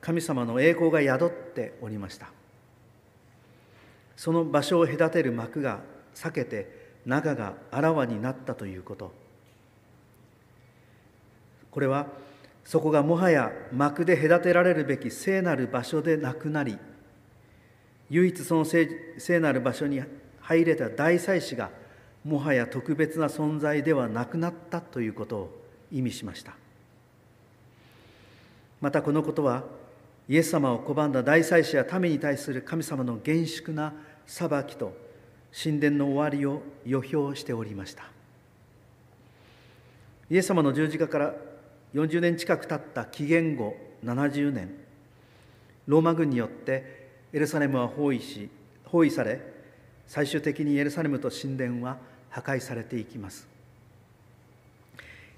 [0.00, 2.30] 神様の栄光が宿っておりました。
[4.16, 5.80] その場所を隔てる幕が
[6.14, 6.77] 裂けて
[7.08, 9.12] 中があらわになったということ。
[11.70, 12.06] これは
[12.64, 16.76] そこがもはや幕で隔てられるべき聖なる場所でなくなり
[18.10, 20.02] 唯一その聖なる場所に
[20.40, 21.70] 入れた大祭司が
[22.24, 26.52] もはや特別な存在ではなくなったということを意味しました。
[28.82, 29.64] またこのことは
[30.28, 33.94] イエス様を拒んだ大祭司や民に対する神様の厳粛な
[34.26, 35.07] 裁きと
[35.52, 38.04] 神殿の終わりを予表しておりました。
[40.30, 41.34] イエス様の十字架から
[41.94, 44.70] 40年近く経った紀元後70年
[45.86, 48.50] ローマ軍によってエルサレムは包囲し
[48.84, 49.40] 包囲され
[50.06, 51.96] 最終的にエルサレムと神殿は
[52.28, 53.48] 破壊されていきます。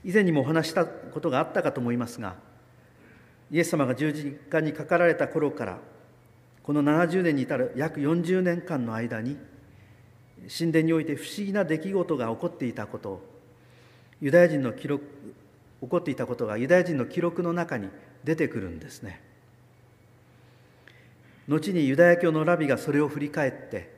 [0.04, 2.34] 以前にもお話したことがあったかと思いますが
[3.50, 5.78] イエス様が十字架にかかられた頃から
[6.62, 9.36] この70年に至る約40年間の間に
[10.48, 13.20] 神殿において不思議な出来事が起こっていたこと
[14.20, 15.04] ユダヤ人の記録
[15.80, 17.88] 起こっていたことがユダヤ人の記録の中に
[18.22, 19.22] 出てくるんですね。
[21.48, 23.90] 後にユダヤ教のラビがそれを振り返って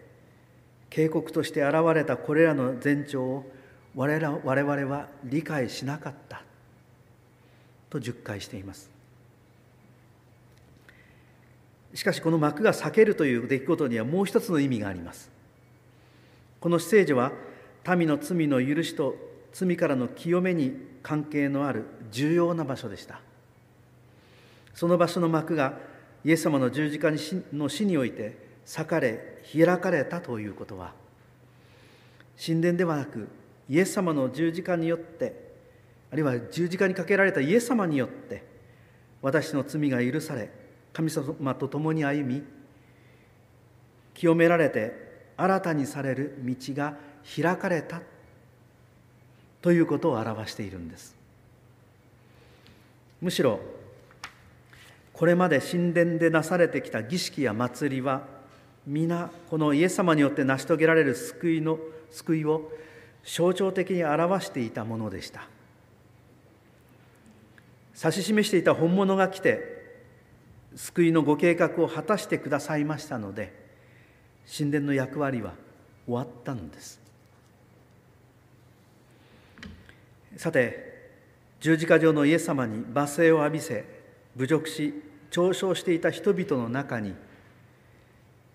[0.91, 3.53] 警告として現れたこれらの前兆を
[3.95, 6.43] 我々は理解しなかった
[7.91, 8.91] と述回しています。
[11.95, 15.32] しかしこの幕が裂けるという出来事にはもう一つの意味があります。
[16.63, 17.33] この死聖女は
[17.97, 19.17] 民の罪の許しと
[19.53, 23.21] 罪からの清めに関係のある重要な場所でした。
[24.73, 25.75] その場所の幕が
[26.25, 27.11] イエス様の十字架
[27.53, 30.93] の死において裂かれ開かれたということは
[32.45, 33.29] 神殿ではなく
[33.69, 35.53] イエス様の十字架によって
[36.13, 38.45] あるいは十字架にかけられたイエス様によって
[39.21, 40.49] 私の罪が許され
[40.93, 42.45] 神様と共に歩み
[44.15, 45.12] 清められて
[45.43, 46.95] 新たにされる道が
[47.37, 48.01] 開かれた。
[49.63, 51.15] ということを表しているんです。
[53.21, 53.61] むしろ
[55.13, 58.23] これまで神殿でなされてきた儀式や祭りは
[58.85, 61.79] 皆このイエス様によって成し遂げられる救いの
[62.11, 62.73] 救いを
[63.25, 65.49] 象徴的に表していたものでした。
[67.97, 69.63] 指し示していた本物が来て
[70.75, 73.62] 救いのご計画を果たしてくださいましたので
[74.47, 75.55] 神殿の役割は
[76.07, 77.01] 終わったのです。
[80.37, 81.11] さて
[81.61, 83.85] 十字架上のイエス様に罵声を浴びせ
[84.37, 84.95] 侮辱し
[85.31, 87.15] 嘲笑していた人々の中に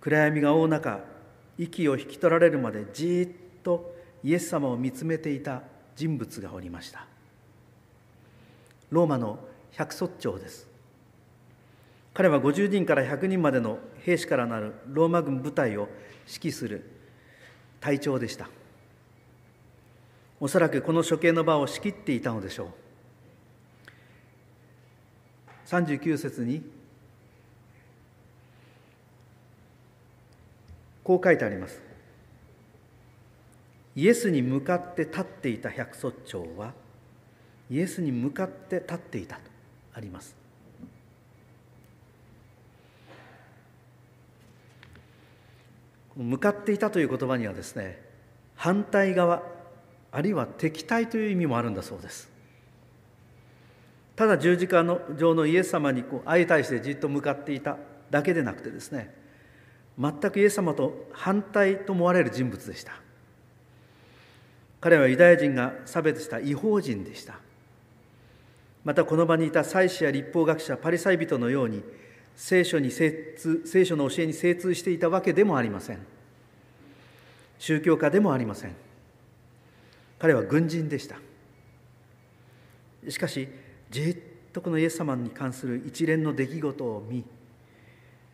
[0.02, 1.00] 暗闇が覆う中
[1.58, 5.64] 息を引き取られるまでじっとイエス様を見つめていた
[5.96, 7.06] 人物がおりました。
[8.90, 9.40] ローマの
[9.72, 10.68] 百卒長です。
[12.14, 15.90] 彼は50人から100人までの兵士からなるローマ軍部隊を
[16.26, 16.90] 指揮する
[17.82, 18.48] 隊長でした。
[20.40, 22.68] おそらくこの処刑の場を仕切っていたのでしょう。
[25.68, 26.64] 39節に
[31.04, 31.82] こう書いてあります。
[33.94, 36.72] イエスに向かって立っていた百卒長は
[37.70, 39.42] イエスに向かって立っていたと
[39.94, 40.47] あります。
[46.18, 48.02] 向かっていたという言葉にはですね
[48.56, 49.44] 反対側
[50.12, 52.32] あるいは敵対という意味もあるんだそうです。
[54.16, 57.78] ただ十字架の上のイエス様にこう相対してじっと向かっていた
[58.10, 59.14] だけでなくてですね
[60.00, 62.94] 全くイエス様と反対と思われる人物でした。
[64.80, 67.40] 彼はユダヤ人が差別した違法人でした。
[68.84, 71.84] またこの場にいた祭司や立法学者パリサイ人のように
[72.38, 75.98] 聖書に精通聖書の教えに精通していたわけでもありません。
[77.58, 78.76] 宗教家でもありません。
[80.20, 81.18] 彼は軍人でした。
[83.10, 83.50] しかし
[83.90, 84.18] じっ
[84.54, 87.26] とこのイエス様に関する一連の出来事を見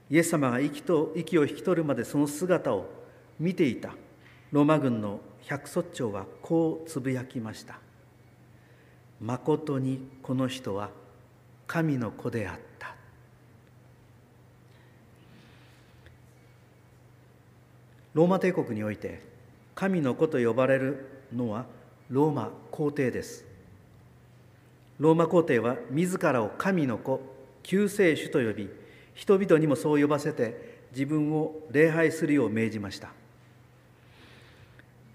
[0.09, 2.89] イエス様が息と息を引き取るまでその姿を
[3.39, 3.95] 見ていた。
[4.51, 7.79] ローマ軍の百卒長はこうつぶやきました
[9.19, 10.91] 「まことにこの人は
[11.65, 12.61] 神の子であった」
[18.13, 19.21] ローマ帝国において
[19.73, 21.05] 神の子と呼ばれる
[21.35, 21.65] のは
[22.09, 23.45] ローマ皇帝です。
[24.99, 27.21] ローマ皇帝は自らを神の子
[27.63, 28.69] 救世主と呼び
[29.15, 33.09] 人々にもそう呼ばせて自分を礼拝するよう命じました。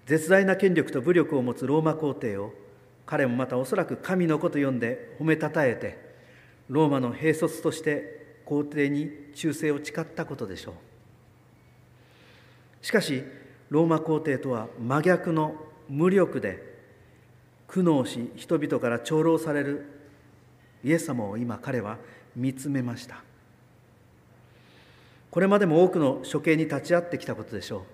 [0.07, 2.53] 絶大な権力と武力を持つローマ皇帝を
[3.07, 5.99] 彼もまたおそらく神の子と呼んで褒めたたえて
[6.69, 10.88] ローマの兵卒として皇帝に忠誠を誓ったことでしょう。
[12.83, 13.25] しかし
[13.71, 15.55] ローマ皇帝とは真逆の
[15.89, 16.63] 無力で
[17.67, 19.87] 苦悩し人々から長老される
[20.85, 21.99] イエス様を今彼は
[22.35, 23.23] 見つめました。
[25.31, 27.85] これまでも多くの処刑に立ち会ってきたことでしょ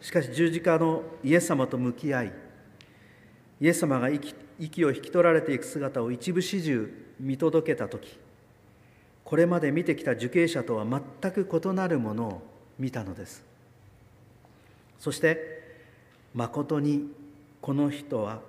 [0.00, 0.04] う。
[0.04, 2.32] しかし十字架のイエス様と向き合い
[3.60, 8.18] イエス様が息息を引き取られていく姿を一部始終見届けた時
[9.24, 12.42] これまで見てきた受刑者とは全く異なるものを
[12.78, 13.47] 見たのです。
[14.98, 15.62] そして
[16.34, 17.10] まことに
[17.60, 18.40] この人は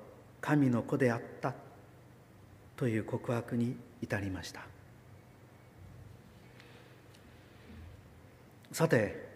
[0.42, 1.54] 神の子であった
[2.76, 4.62] という告白に至りました。
[8.72, 9.28] さて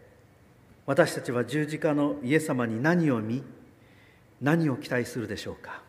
[0.86, 3.43] 私たちは十字架のイエス様に何を見
[4.41, 5.82] 何を期待するでしょうか。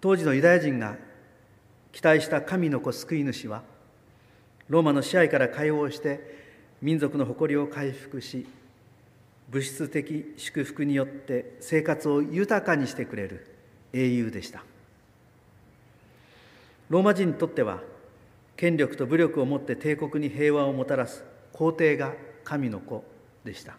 [0.00, 0.96] 当時のユダヤ人が
[1.92, 3.62] 期待した神の子救い主は
[4.68, 6.42] ローマの支配から解放して
[6.80, 8.46] 民族の誇りを回復し
[9.52, 13.46] 物質的祝福によって生活を豊かにしてくれる
[13.92, 14.64] 英雄でした。
[16.88, 17.80] ローマ人にとっては
[18.56, 21.22] 権力と武力を持って帝国に平和をもたらす
[21.52, 23.04] 皇帝が神の子
[23.44, 23.76] でした。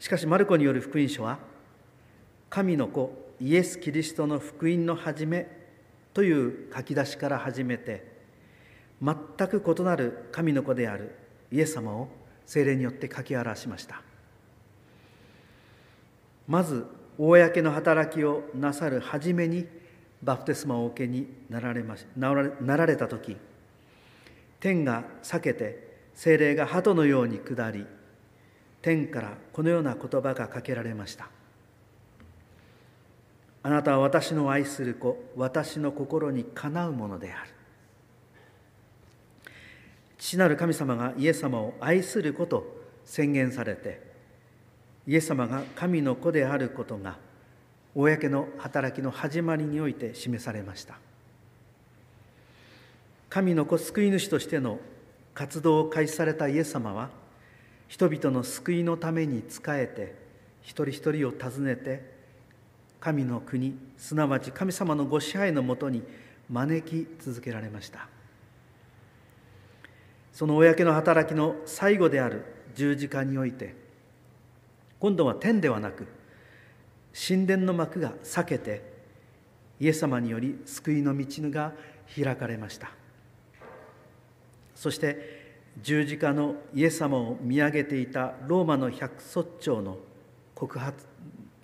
[0.00, 1.38] しかしマルコによる福音書は
[2.48, 3.12] 神の子
[3.42, 5.48] イエス・キリストの福音の始め
[6.14, 8.10] という書き出しから始めて
[9.02, 9.16] 全
[9.48, 11.14] く異なる神の子である
[11.52, 12.08] イエス様を
[12.46, 14.00] 精霊によって書き表しました。
[16.48, 16.86] まず
[17.18, 19.66] 公の働きをなさる初めに
[20.22, 23.36] バプテスマをお受けになられましなられた時
[24.60, 27.86] 天が裂けて精霊が鳩のように下り
[28.80, 31.28] 天からこのような言葉がかけられました。
[33.62, 37.55] あなたは私の愛する子私の心にかなうものである。
[40.18, 42.66] 父なる神様がイエス様を愛すること
[43.04, 44.00] 宣言されて
[45.06, 47.18] イエス様が神の子であることが
[47.94, 50.98] 公の働きの始まりにおいて示されました。
[53.30, 54.78] 神の子救い主としての
[55.34, 57.10] 活動を開始されたイエス様は
[57.88, 60.14] 人々の救いのために仕えて
[60.62, 62.16] 一人一人を訪ねて
[63.00, 66.02] 神の国すなわち神様のご支配のもとに
[66.50, 68.08] 招き続けられました。
[70.36, 73.74] その公の働きの最後である十字架において
[75.00, 76.06] 今度は天ではなく
[77.26, 78.82] 神殿の幕が裂けて
[79.80, 81.72] イエス様により救いの道が
[82.14, 82.90] 開かれました。
[84.74, 89.96] そして十字架のイエス様を見上げていたローマの百卒長の
[90.54, 90.98] 告白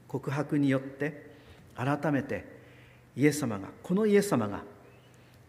[0.09, 1.31] 告白によって
[1.77, 2.47] 改めて
[3.19, 4.63] イエス様がこのイエス様が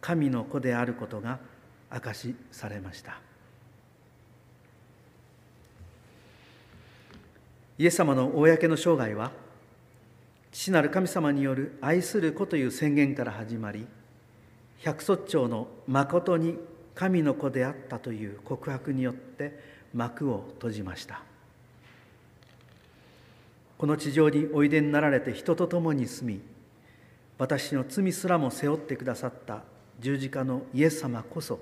[0.01, 1.52] 神の子であることが
[1.93, 3.19] 明しされました。
[7.77, 9.31] イエス様の公の生涯は
[10.51, 13.87] 父なる神様による愛する子という宣言から始まり
[14.81, 16.57] 百卒長の誠に
[16.93, 19.59] 神の子であったという告白によって
[19.93, 21.21] 幕を閉じました。
[23.77, 26.41] この地上においでになられて人と共に住み
[27.37, 29.63] 私の罪すらも背負ってくださった
[29.99, 31.59] 十字架のイエス様こそ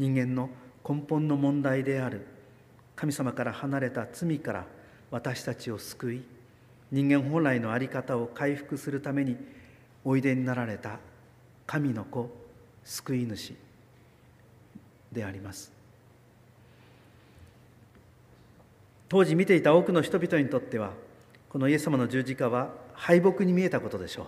[0.00, 0.48] 人間の
[0.88, 2.26] 根本の問題である。
[2.96, 4.64] 神様から離れた罪から
[5.10, 6.22] 私たちを救い
[6.90, 9.36] 人間本来の在り方を回復するために
[10.02, 10.98] おいでになられた
[11.66, 12.30] 神の子
[12.82, 13.54] 救い主
[15.12, 15.70] であります。
[19.08, 20.92] 当時見ていた多くの人々にとっては
[21.50, 24.26] このイエス様の十字架は敗北に見えたことでしょう。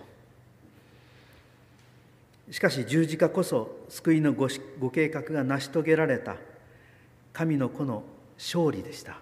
[2.51, 6.37] しかし十字架こそ救いのごご計画が成し遂げられた。
[7.33, 8.03] 神の子の
[8.37, 9.17] 勝利でした。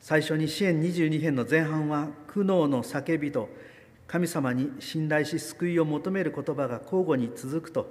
[0.00, 3.48] 最初に支援22編の前半は苦悩の叫びと
[4.06, 7.86] 神様に信頼し救いを求める言葉が交互に続くと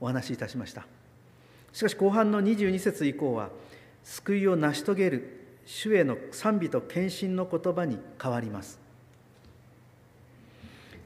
[0.00, 0.86] お話しいたしました。
[1.72, 3.48] しかし後半の22節以降は
[4.02, 8.83] 救いを成し遂げる主への賛美と献身の言葉に変わります。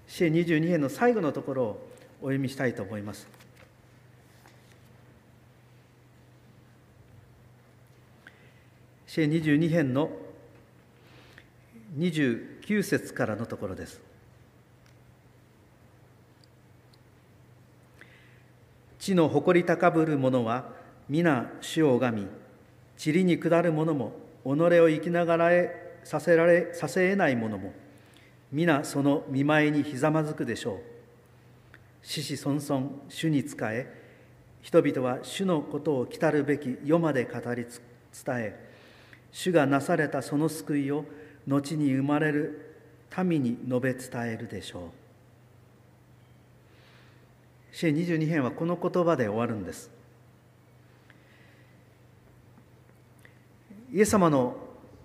[0.09, 1.89] 詩恵22編の最後のところを
[2.21, 3.29] お読みしたいと思います。
[9.07, 10.11] 詩22編の
[11.99, 14.01] 29節からのところです。
[18.99, 20.71] 地の誇り高ぶる者は
[21.09, 22.29] 皆主を拝み
[23.03, 24.13] 塵に下る者も
[24.45, 27.73] 己を生きながらえさせられさせえない者も
[28.51, 30.79] 皆その見舞いにひざまずくでしょう。
[32.03, 33.93] 死死孫々主に仕え
[34.63, 37.75] 人々は主のことを来たるべき世まで語り伝
[38.39, 38.69] え
[39.33, 41.05] 主がなされたその救いを
[41.47, 42.77] 後に生まれる
[43.25, 44.93] 民に述べ伝えるでしょ
[47.73, 47.77] う。
[47.77, 49.91] 詩22編はこの言葉で終わるんです。
[53.93, 54.57] イエス様の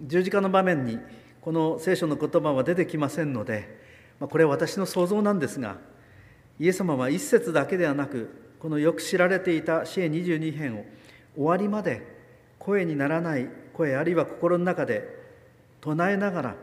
[0.01, 0.99] 十字架の場面に
[1.43, 3.81] この聖書の言葉は出てきませんので
[4.19, 5.77] これは私の想像なんですが
[6.57, 10.85] イエス様は一節だけではなくこのよく知られていた詩恵22編を
[11.35, 12.01] 終わりまで
[12.59, 15.03] 声にならない声あるいは心の中で
[15.81, 16.55] 唱えながら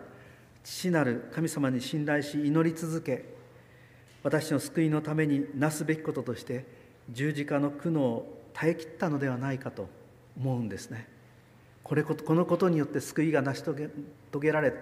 [0.64, 3.24] 父なる神様に信頼し祈り続け
[4.22, 6.64] 私の救いのためになすべきこととして
[7.10, 9.88] 十字架の苦悩を耐えきったのではないかと
[10.38, 11.19] 思うんですね。
[11.82, 13.88] これこのことによって救いが成し遂げ
[14.30, 14.72] 遂げられ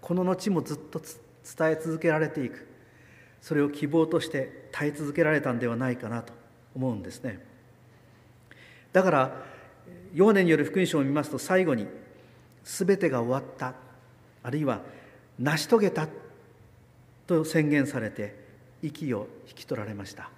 [0.00, 2.66] この後もずっと伝え続けられていく
[3.40, 6.32] それを希望として耐え続けられたんではないかなと
[6.74, 7.44] 思うんですね。
[8.92, 9.42] だから
[10.14, 11.86] ヨハネによる福音書を見ますと最後に
[12.64, 13.74] 全てが終わった
[14.42, 14.80] あるいは
[15.38, 16.08] 成し遂げた
[17.26, 18.36] と宣言されて
[18.82, 20.30] 息を引き取られました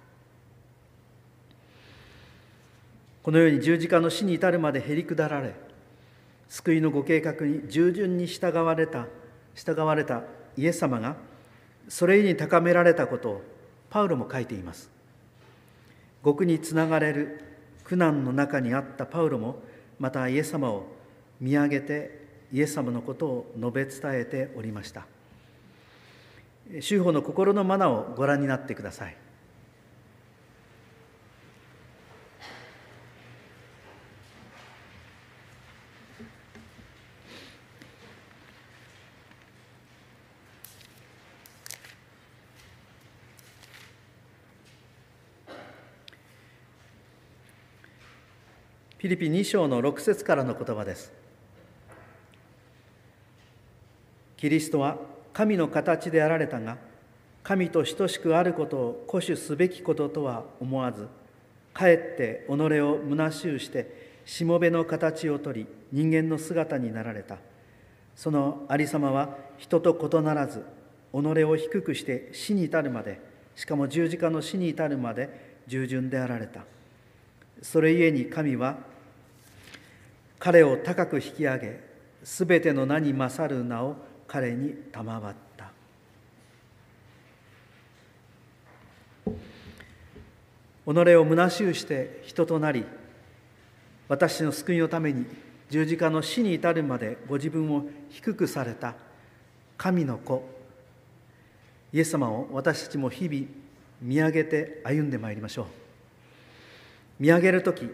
[3.23, 5.55] このように十字架の死に至るまでへりくだられ
[6.53, 9.07] 救いのご計画に従順に従われた
[9.55, 10.21] 従われた
[10.55, 11.15] イエス様が
[11.89, 13.41] それに高められたことを
[13.89, 14.91] パウロも書いています。
[16.23, 17.43] 極につながれる
[17.83, 19.63] 苦難の中にあったパウロも
[19.97, 20.85] またイエス様を
[21.41, 25.07] 見上げてイエス様のことを述べ伝えておりました。
[26.81, 29.17] 修法の心のマナをご覧になってください。
[49.03, 51.11] フィリピン2章の6節からの言葉です。
[54.37, 54.95] キリストは
[55.33, 56.77] 神の形であられたが、
[57.43, 61.09] 神と等しくあることを固守すべきこととは思わず、
[61.73, 67.39] かえって己を虚しゅうして、しもべの形をとり、人間の姿になられた。
[68.15, 70.63] そのありさまは人と異ならず、
[71.11, 73.19] 己を低くして死に至るまで、
[73.57, 76.63] しかも十字架の死に至るまで従順であられた。
[77.61, 78.92] それゆえに神は
[80.43, 81.79] 彼を高く引き上げ
[82.21, 83.95] すべての名に勝る名を
[84.27, 85.71] 彼に賜った。
[89.25, 92.83] 己を虚しゅうして人となり
[94.09, 95.25] 私の救いのために
[95.69, 98.95] 十字架の死に至るまでご自分を低くされた
[99.77, 100.43] 神の子
[101.93, 103.45] イエス様を私たちも日々
[104.01, 105.65] 見上げて歩んでまいりましょう。
[107.21, 107.89] 見上げる時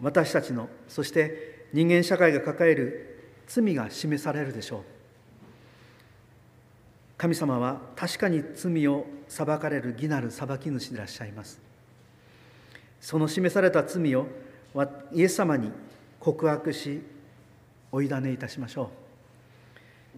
[0.00, 4.80] 私たちのそして人間社会が抱える罪が示されるでしょう。
[7.16, 11.60] 神様は確かに罪を裁かれる義なる裁き主でいらっしゃいます。
[13.00, 14.26] その示された罪を
[15.12, 15.70] イエス様に
[16.20, 17.02] 告白し
[17.90, 18.90] お委ねいたしましょ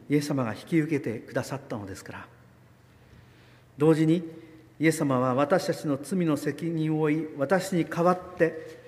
[0.09, 0.13] う。
[0.13, 2.27] イエス様が引き受けてくださったのですから。
[3.79, 4.23] 同時に
[4.79, 8.79] イエス様は私たちの罪の責任を負い私に代わって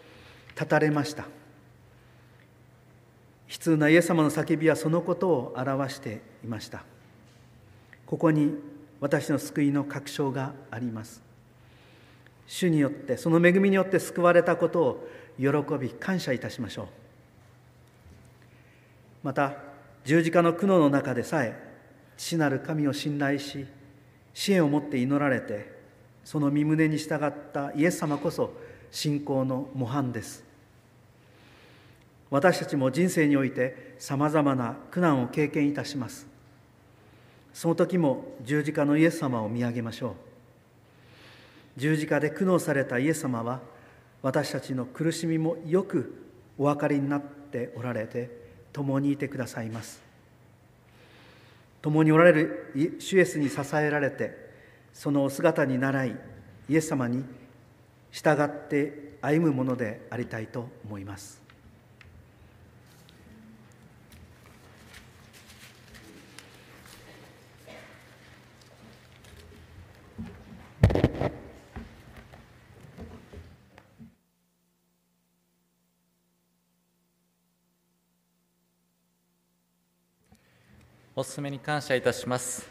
[0.55, 1.27] 立たれました。
[3.53, 6.85] 悲痛なイエス様の叫びはそのことを表していました。
[8.07, 8.55] ここに
[8.99, 11.23] 私の救いの確証があります。
[12.47, 15.49] 主によってその恵みによって救われたことを喜
[15.79, 16.87] び感謝いたしましょう。
[19.23, 19.55] また
[20.07, 21.55] 十字架の苦悩の中でさえ
[22.17, 23.67] 父なる神を信頼し
[24.33, 25.71] 支援を持って祈られて
[26.25, 28.55] その身胸に従ったイエス様こそ
[28.91, 30.52] 信仰の模範です。
[32.33, 36.27] 私たちも人生においてさまざまな苦難を経験いたします。
[37.53, 40.15] その時も十字架のイエス様を見上げましょう。
[41.77, 43.61] 十字架で苦悩されたイエス様は
[44.23, 46.25] 私たちの苦しみもよく
[46.57, 48.31] お分かりになっておられて
[48.73, 50.01] 共にいてくださいます。
[51.83, 54.35] 共におられる主イエスに支えられて
[54.95, 56.17] そのお姿に倣い
[56.71, 57.25] イエス様に
[58.11, 61.42] 従って歩むものでありたいと思います。
[81.15, 82.67] お勧めに感謝いたします。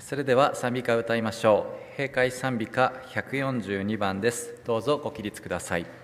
[0.00, 1.98] それでは賛美歌を歌いましょう。
[1.98, 4.54] 閉会賛美歌142番です。
[4.64, 6.03] どうぞご起立ください。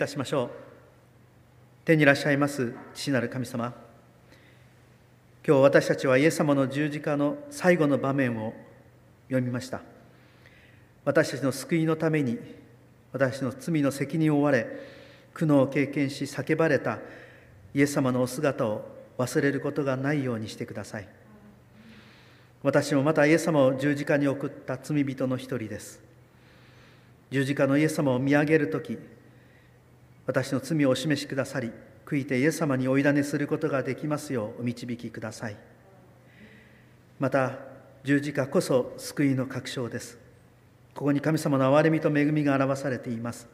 [0.00, 0.50] たしましょう。
[1.84, 3.74] 天にいらっしゃいます父なる神様。
[5.46, 8.54] 今日私たちはイエス様の十字架の最後の場面を
[9.28, 9.82] 読みました。
[11.04, 12.38] 私たちの救いのために
[13.12, 14.66] 私の罪の責任を負われ
[15.34, 16.98] 苦悩を経験し叫ばれた
[17.74, 18.86] イエス様のお姿を
[19.18, 21.08] 忘れることがないようにしてください。
[22.62, 26.00] 私もまたイエス様を十字架に送った罪人の一人です。
[27.30, 28.98] 十字架のイエス様を見上げるとき
[30.30, 31.72] 私の罪をお示しくださり
[32.06, 35.56] 悔いてイエス様にお委ねすることができますようお導きください。
[37.18, 37.58] また
[38.04, 40.18] 十字架こそ救いの確証です。
[40.94, 43.48] ここに神様の憐れみと恵みが表されています。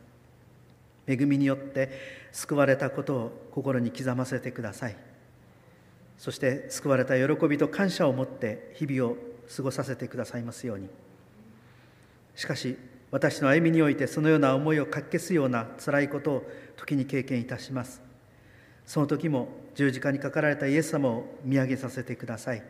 [1.06, 4.96] 恵みによって救われたことを心に刻ませてください。
[6.18, 9.16] そして救われた喜びと感謝を持って日々を
[9.56, 10.90] 過ごさせてくださいますように。
[12.34, 12.76] しかし
[13.10, 18.00] 私の歩みにおいてそのような思いをかき消すような辛いことを時に経験いたします。
[18.84, 22.62] その時も十字架にかかられたイエス様を見上げさせてください。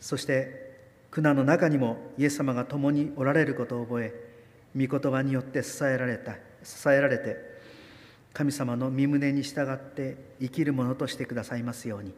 [0.00, 0.70] そして
[1.10, 4.14] 苦難の中にもイエス様が共におられることを覚え
[4.76, 7.36] 御言葉によって支えられた支えられて
[8.32, 12.14] 神様の身胸に従って生きるものとしてくださいますように。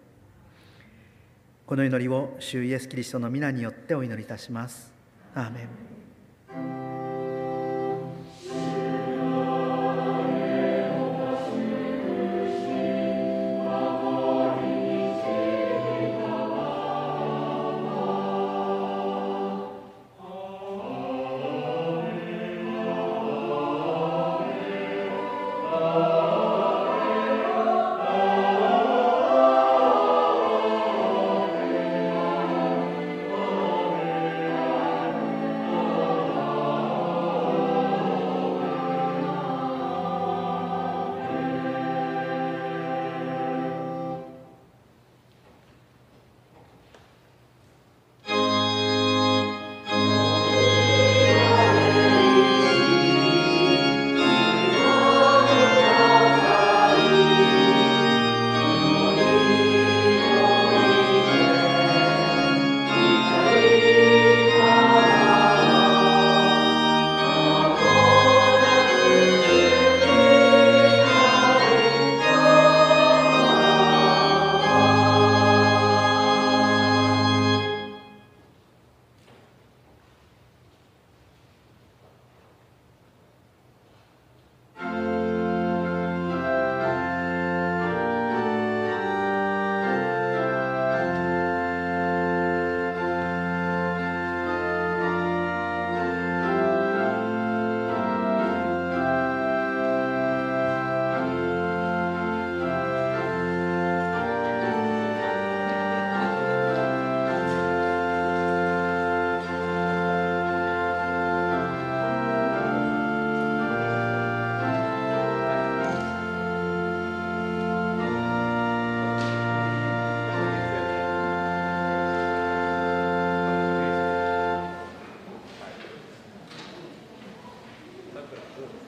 [1.65, 4.93] この祈りを主イエス・キリストの皆によってお祈りいたします。
[5.35, 5.63] アーメ
[6.79, 6.82] ン。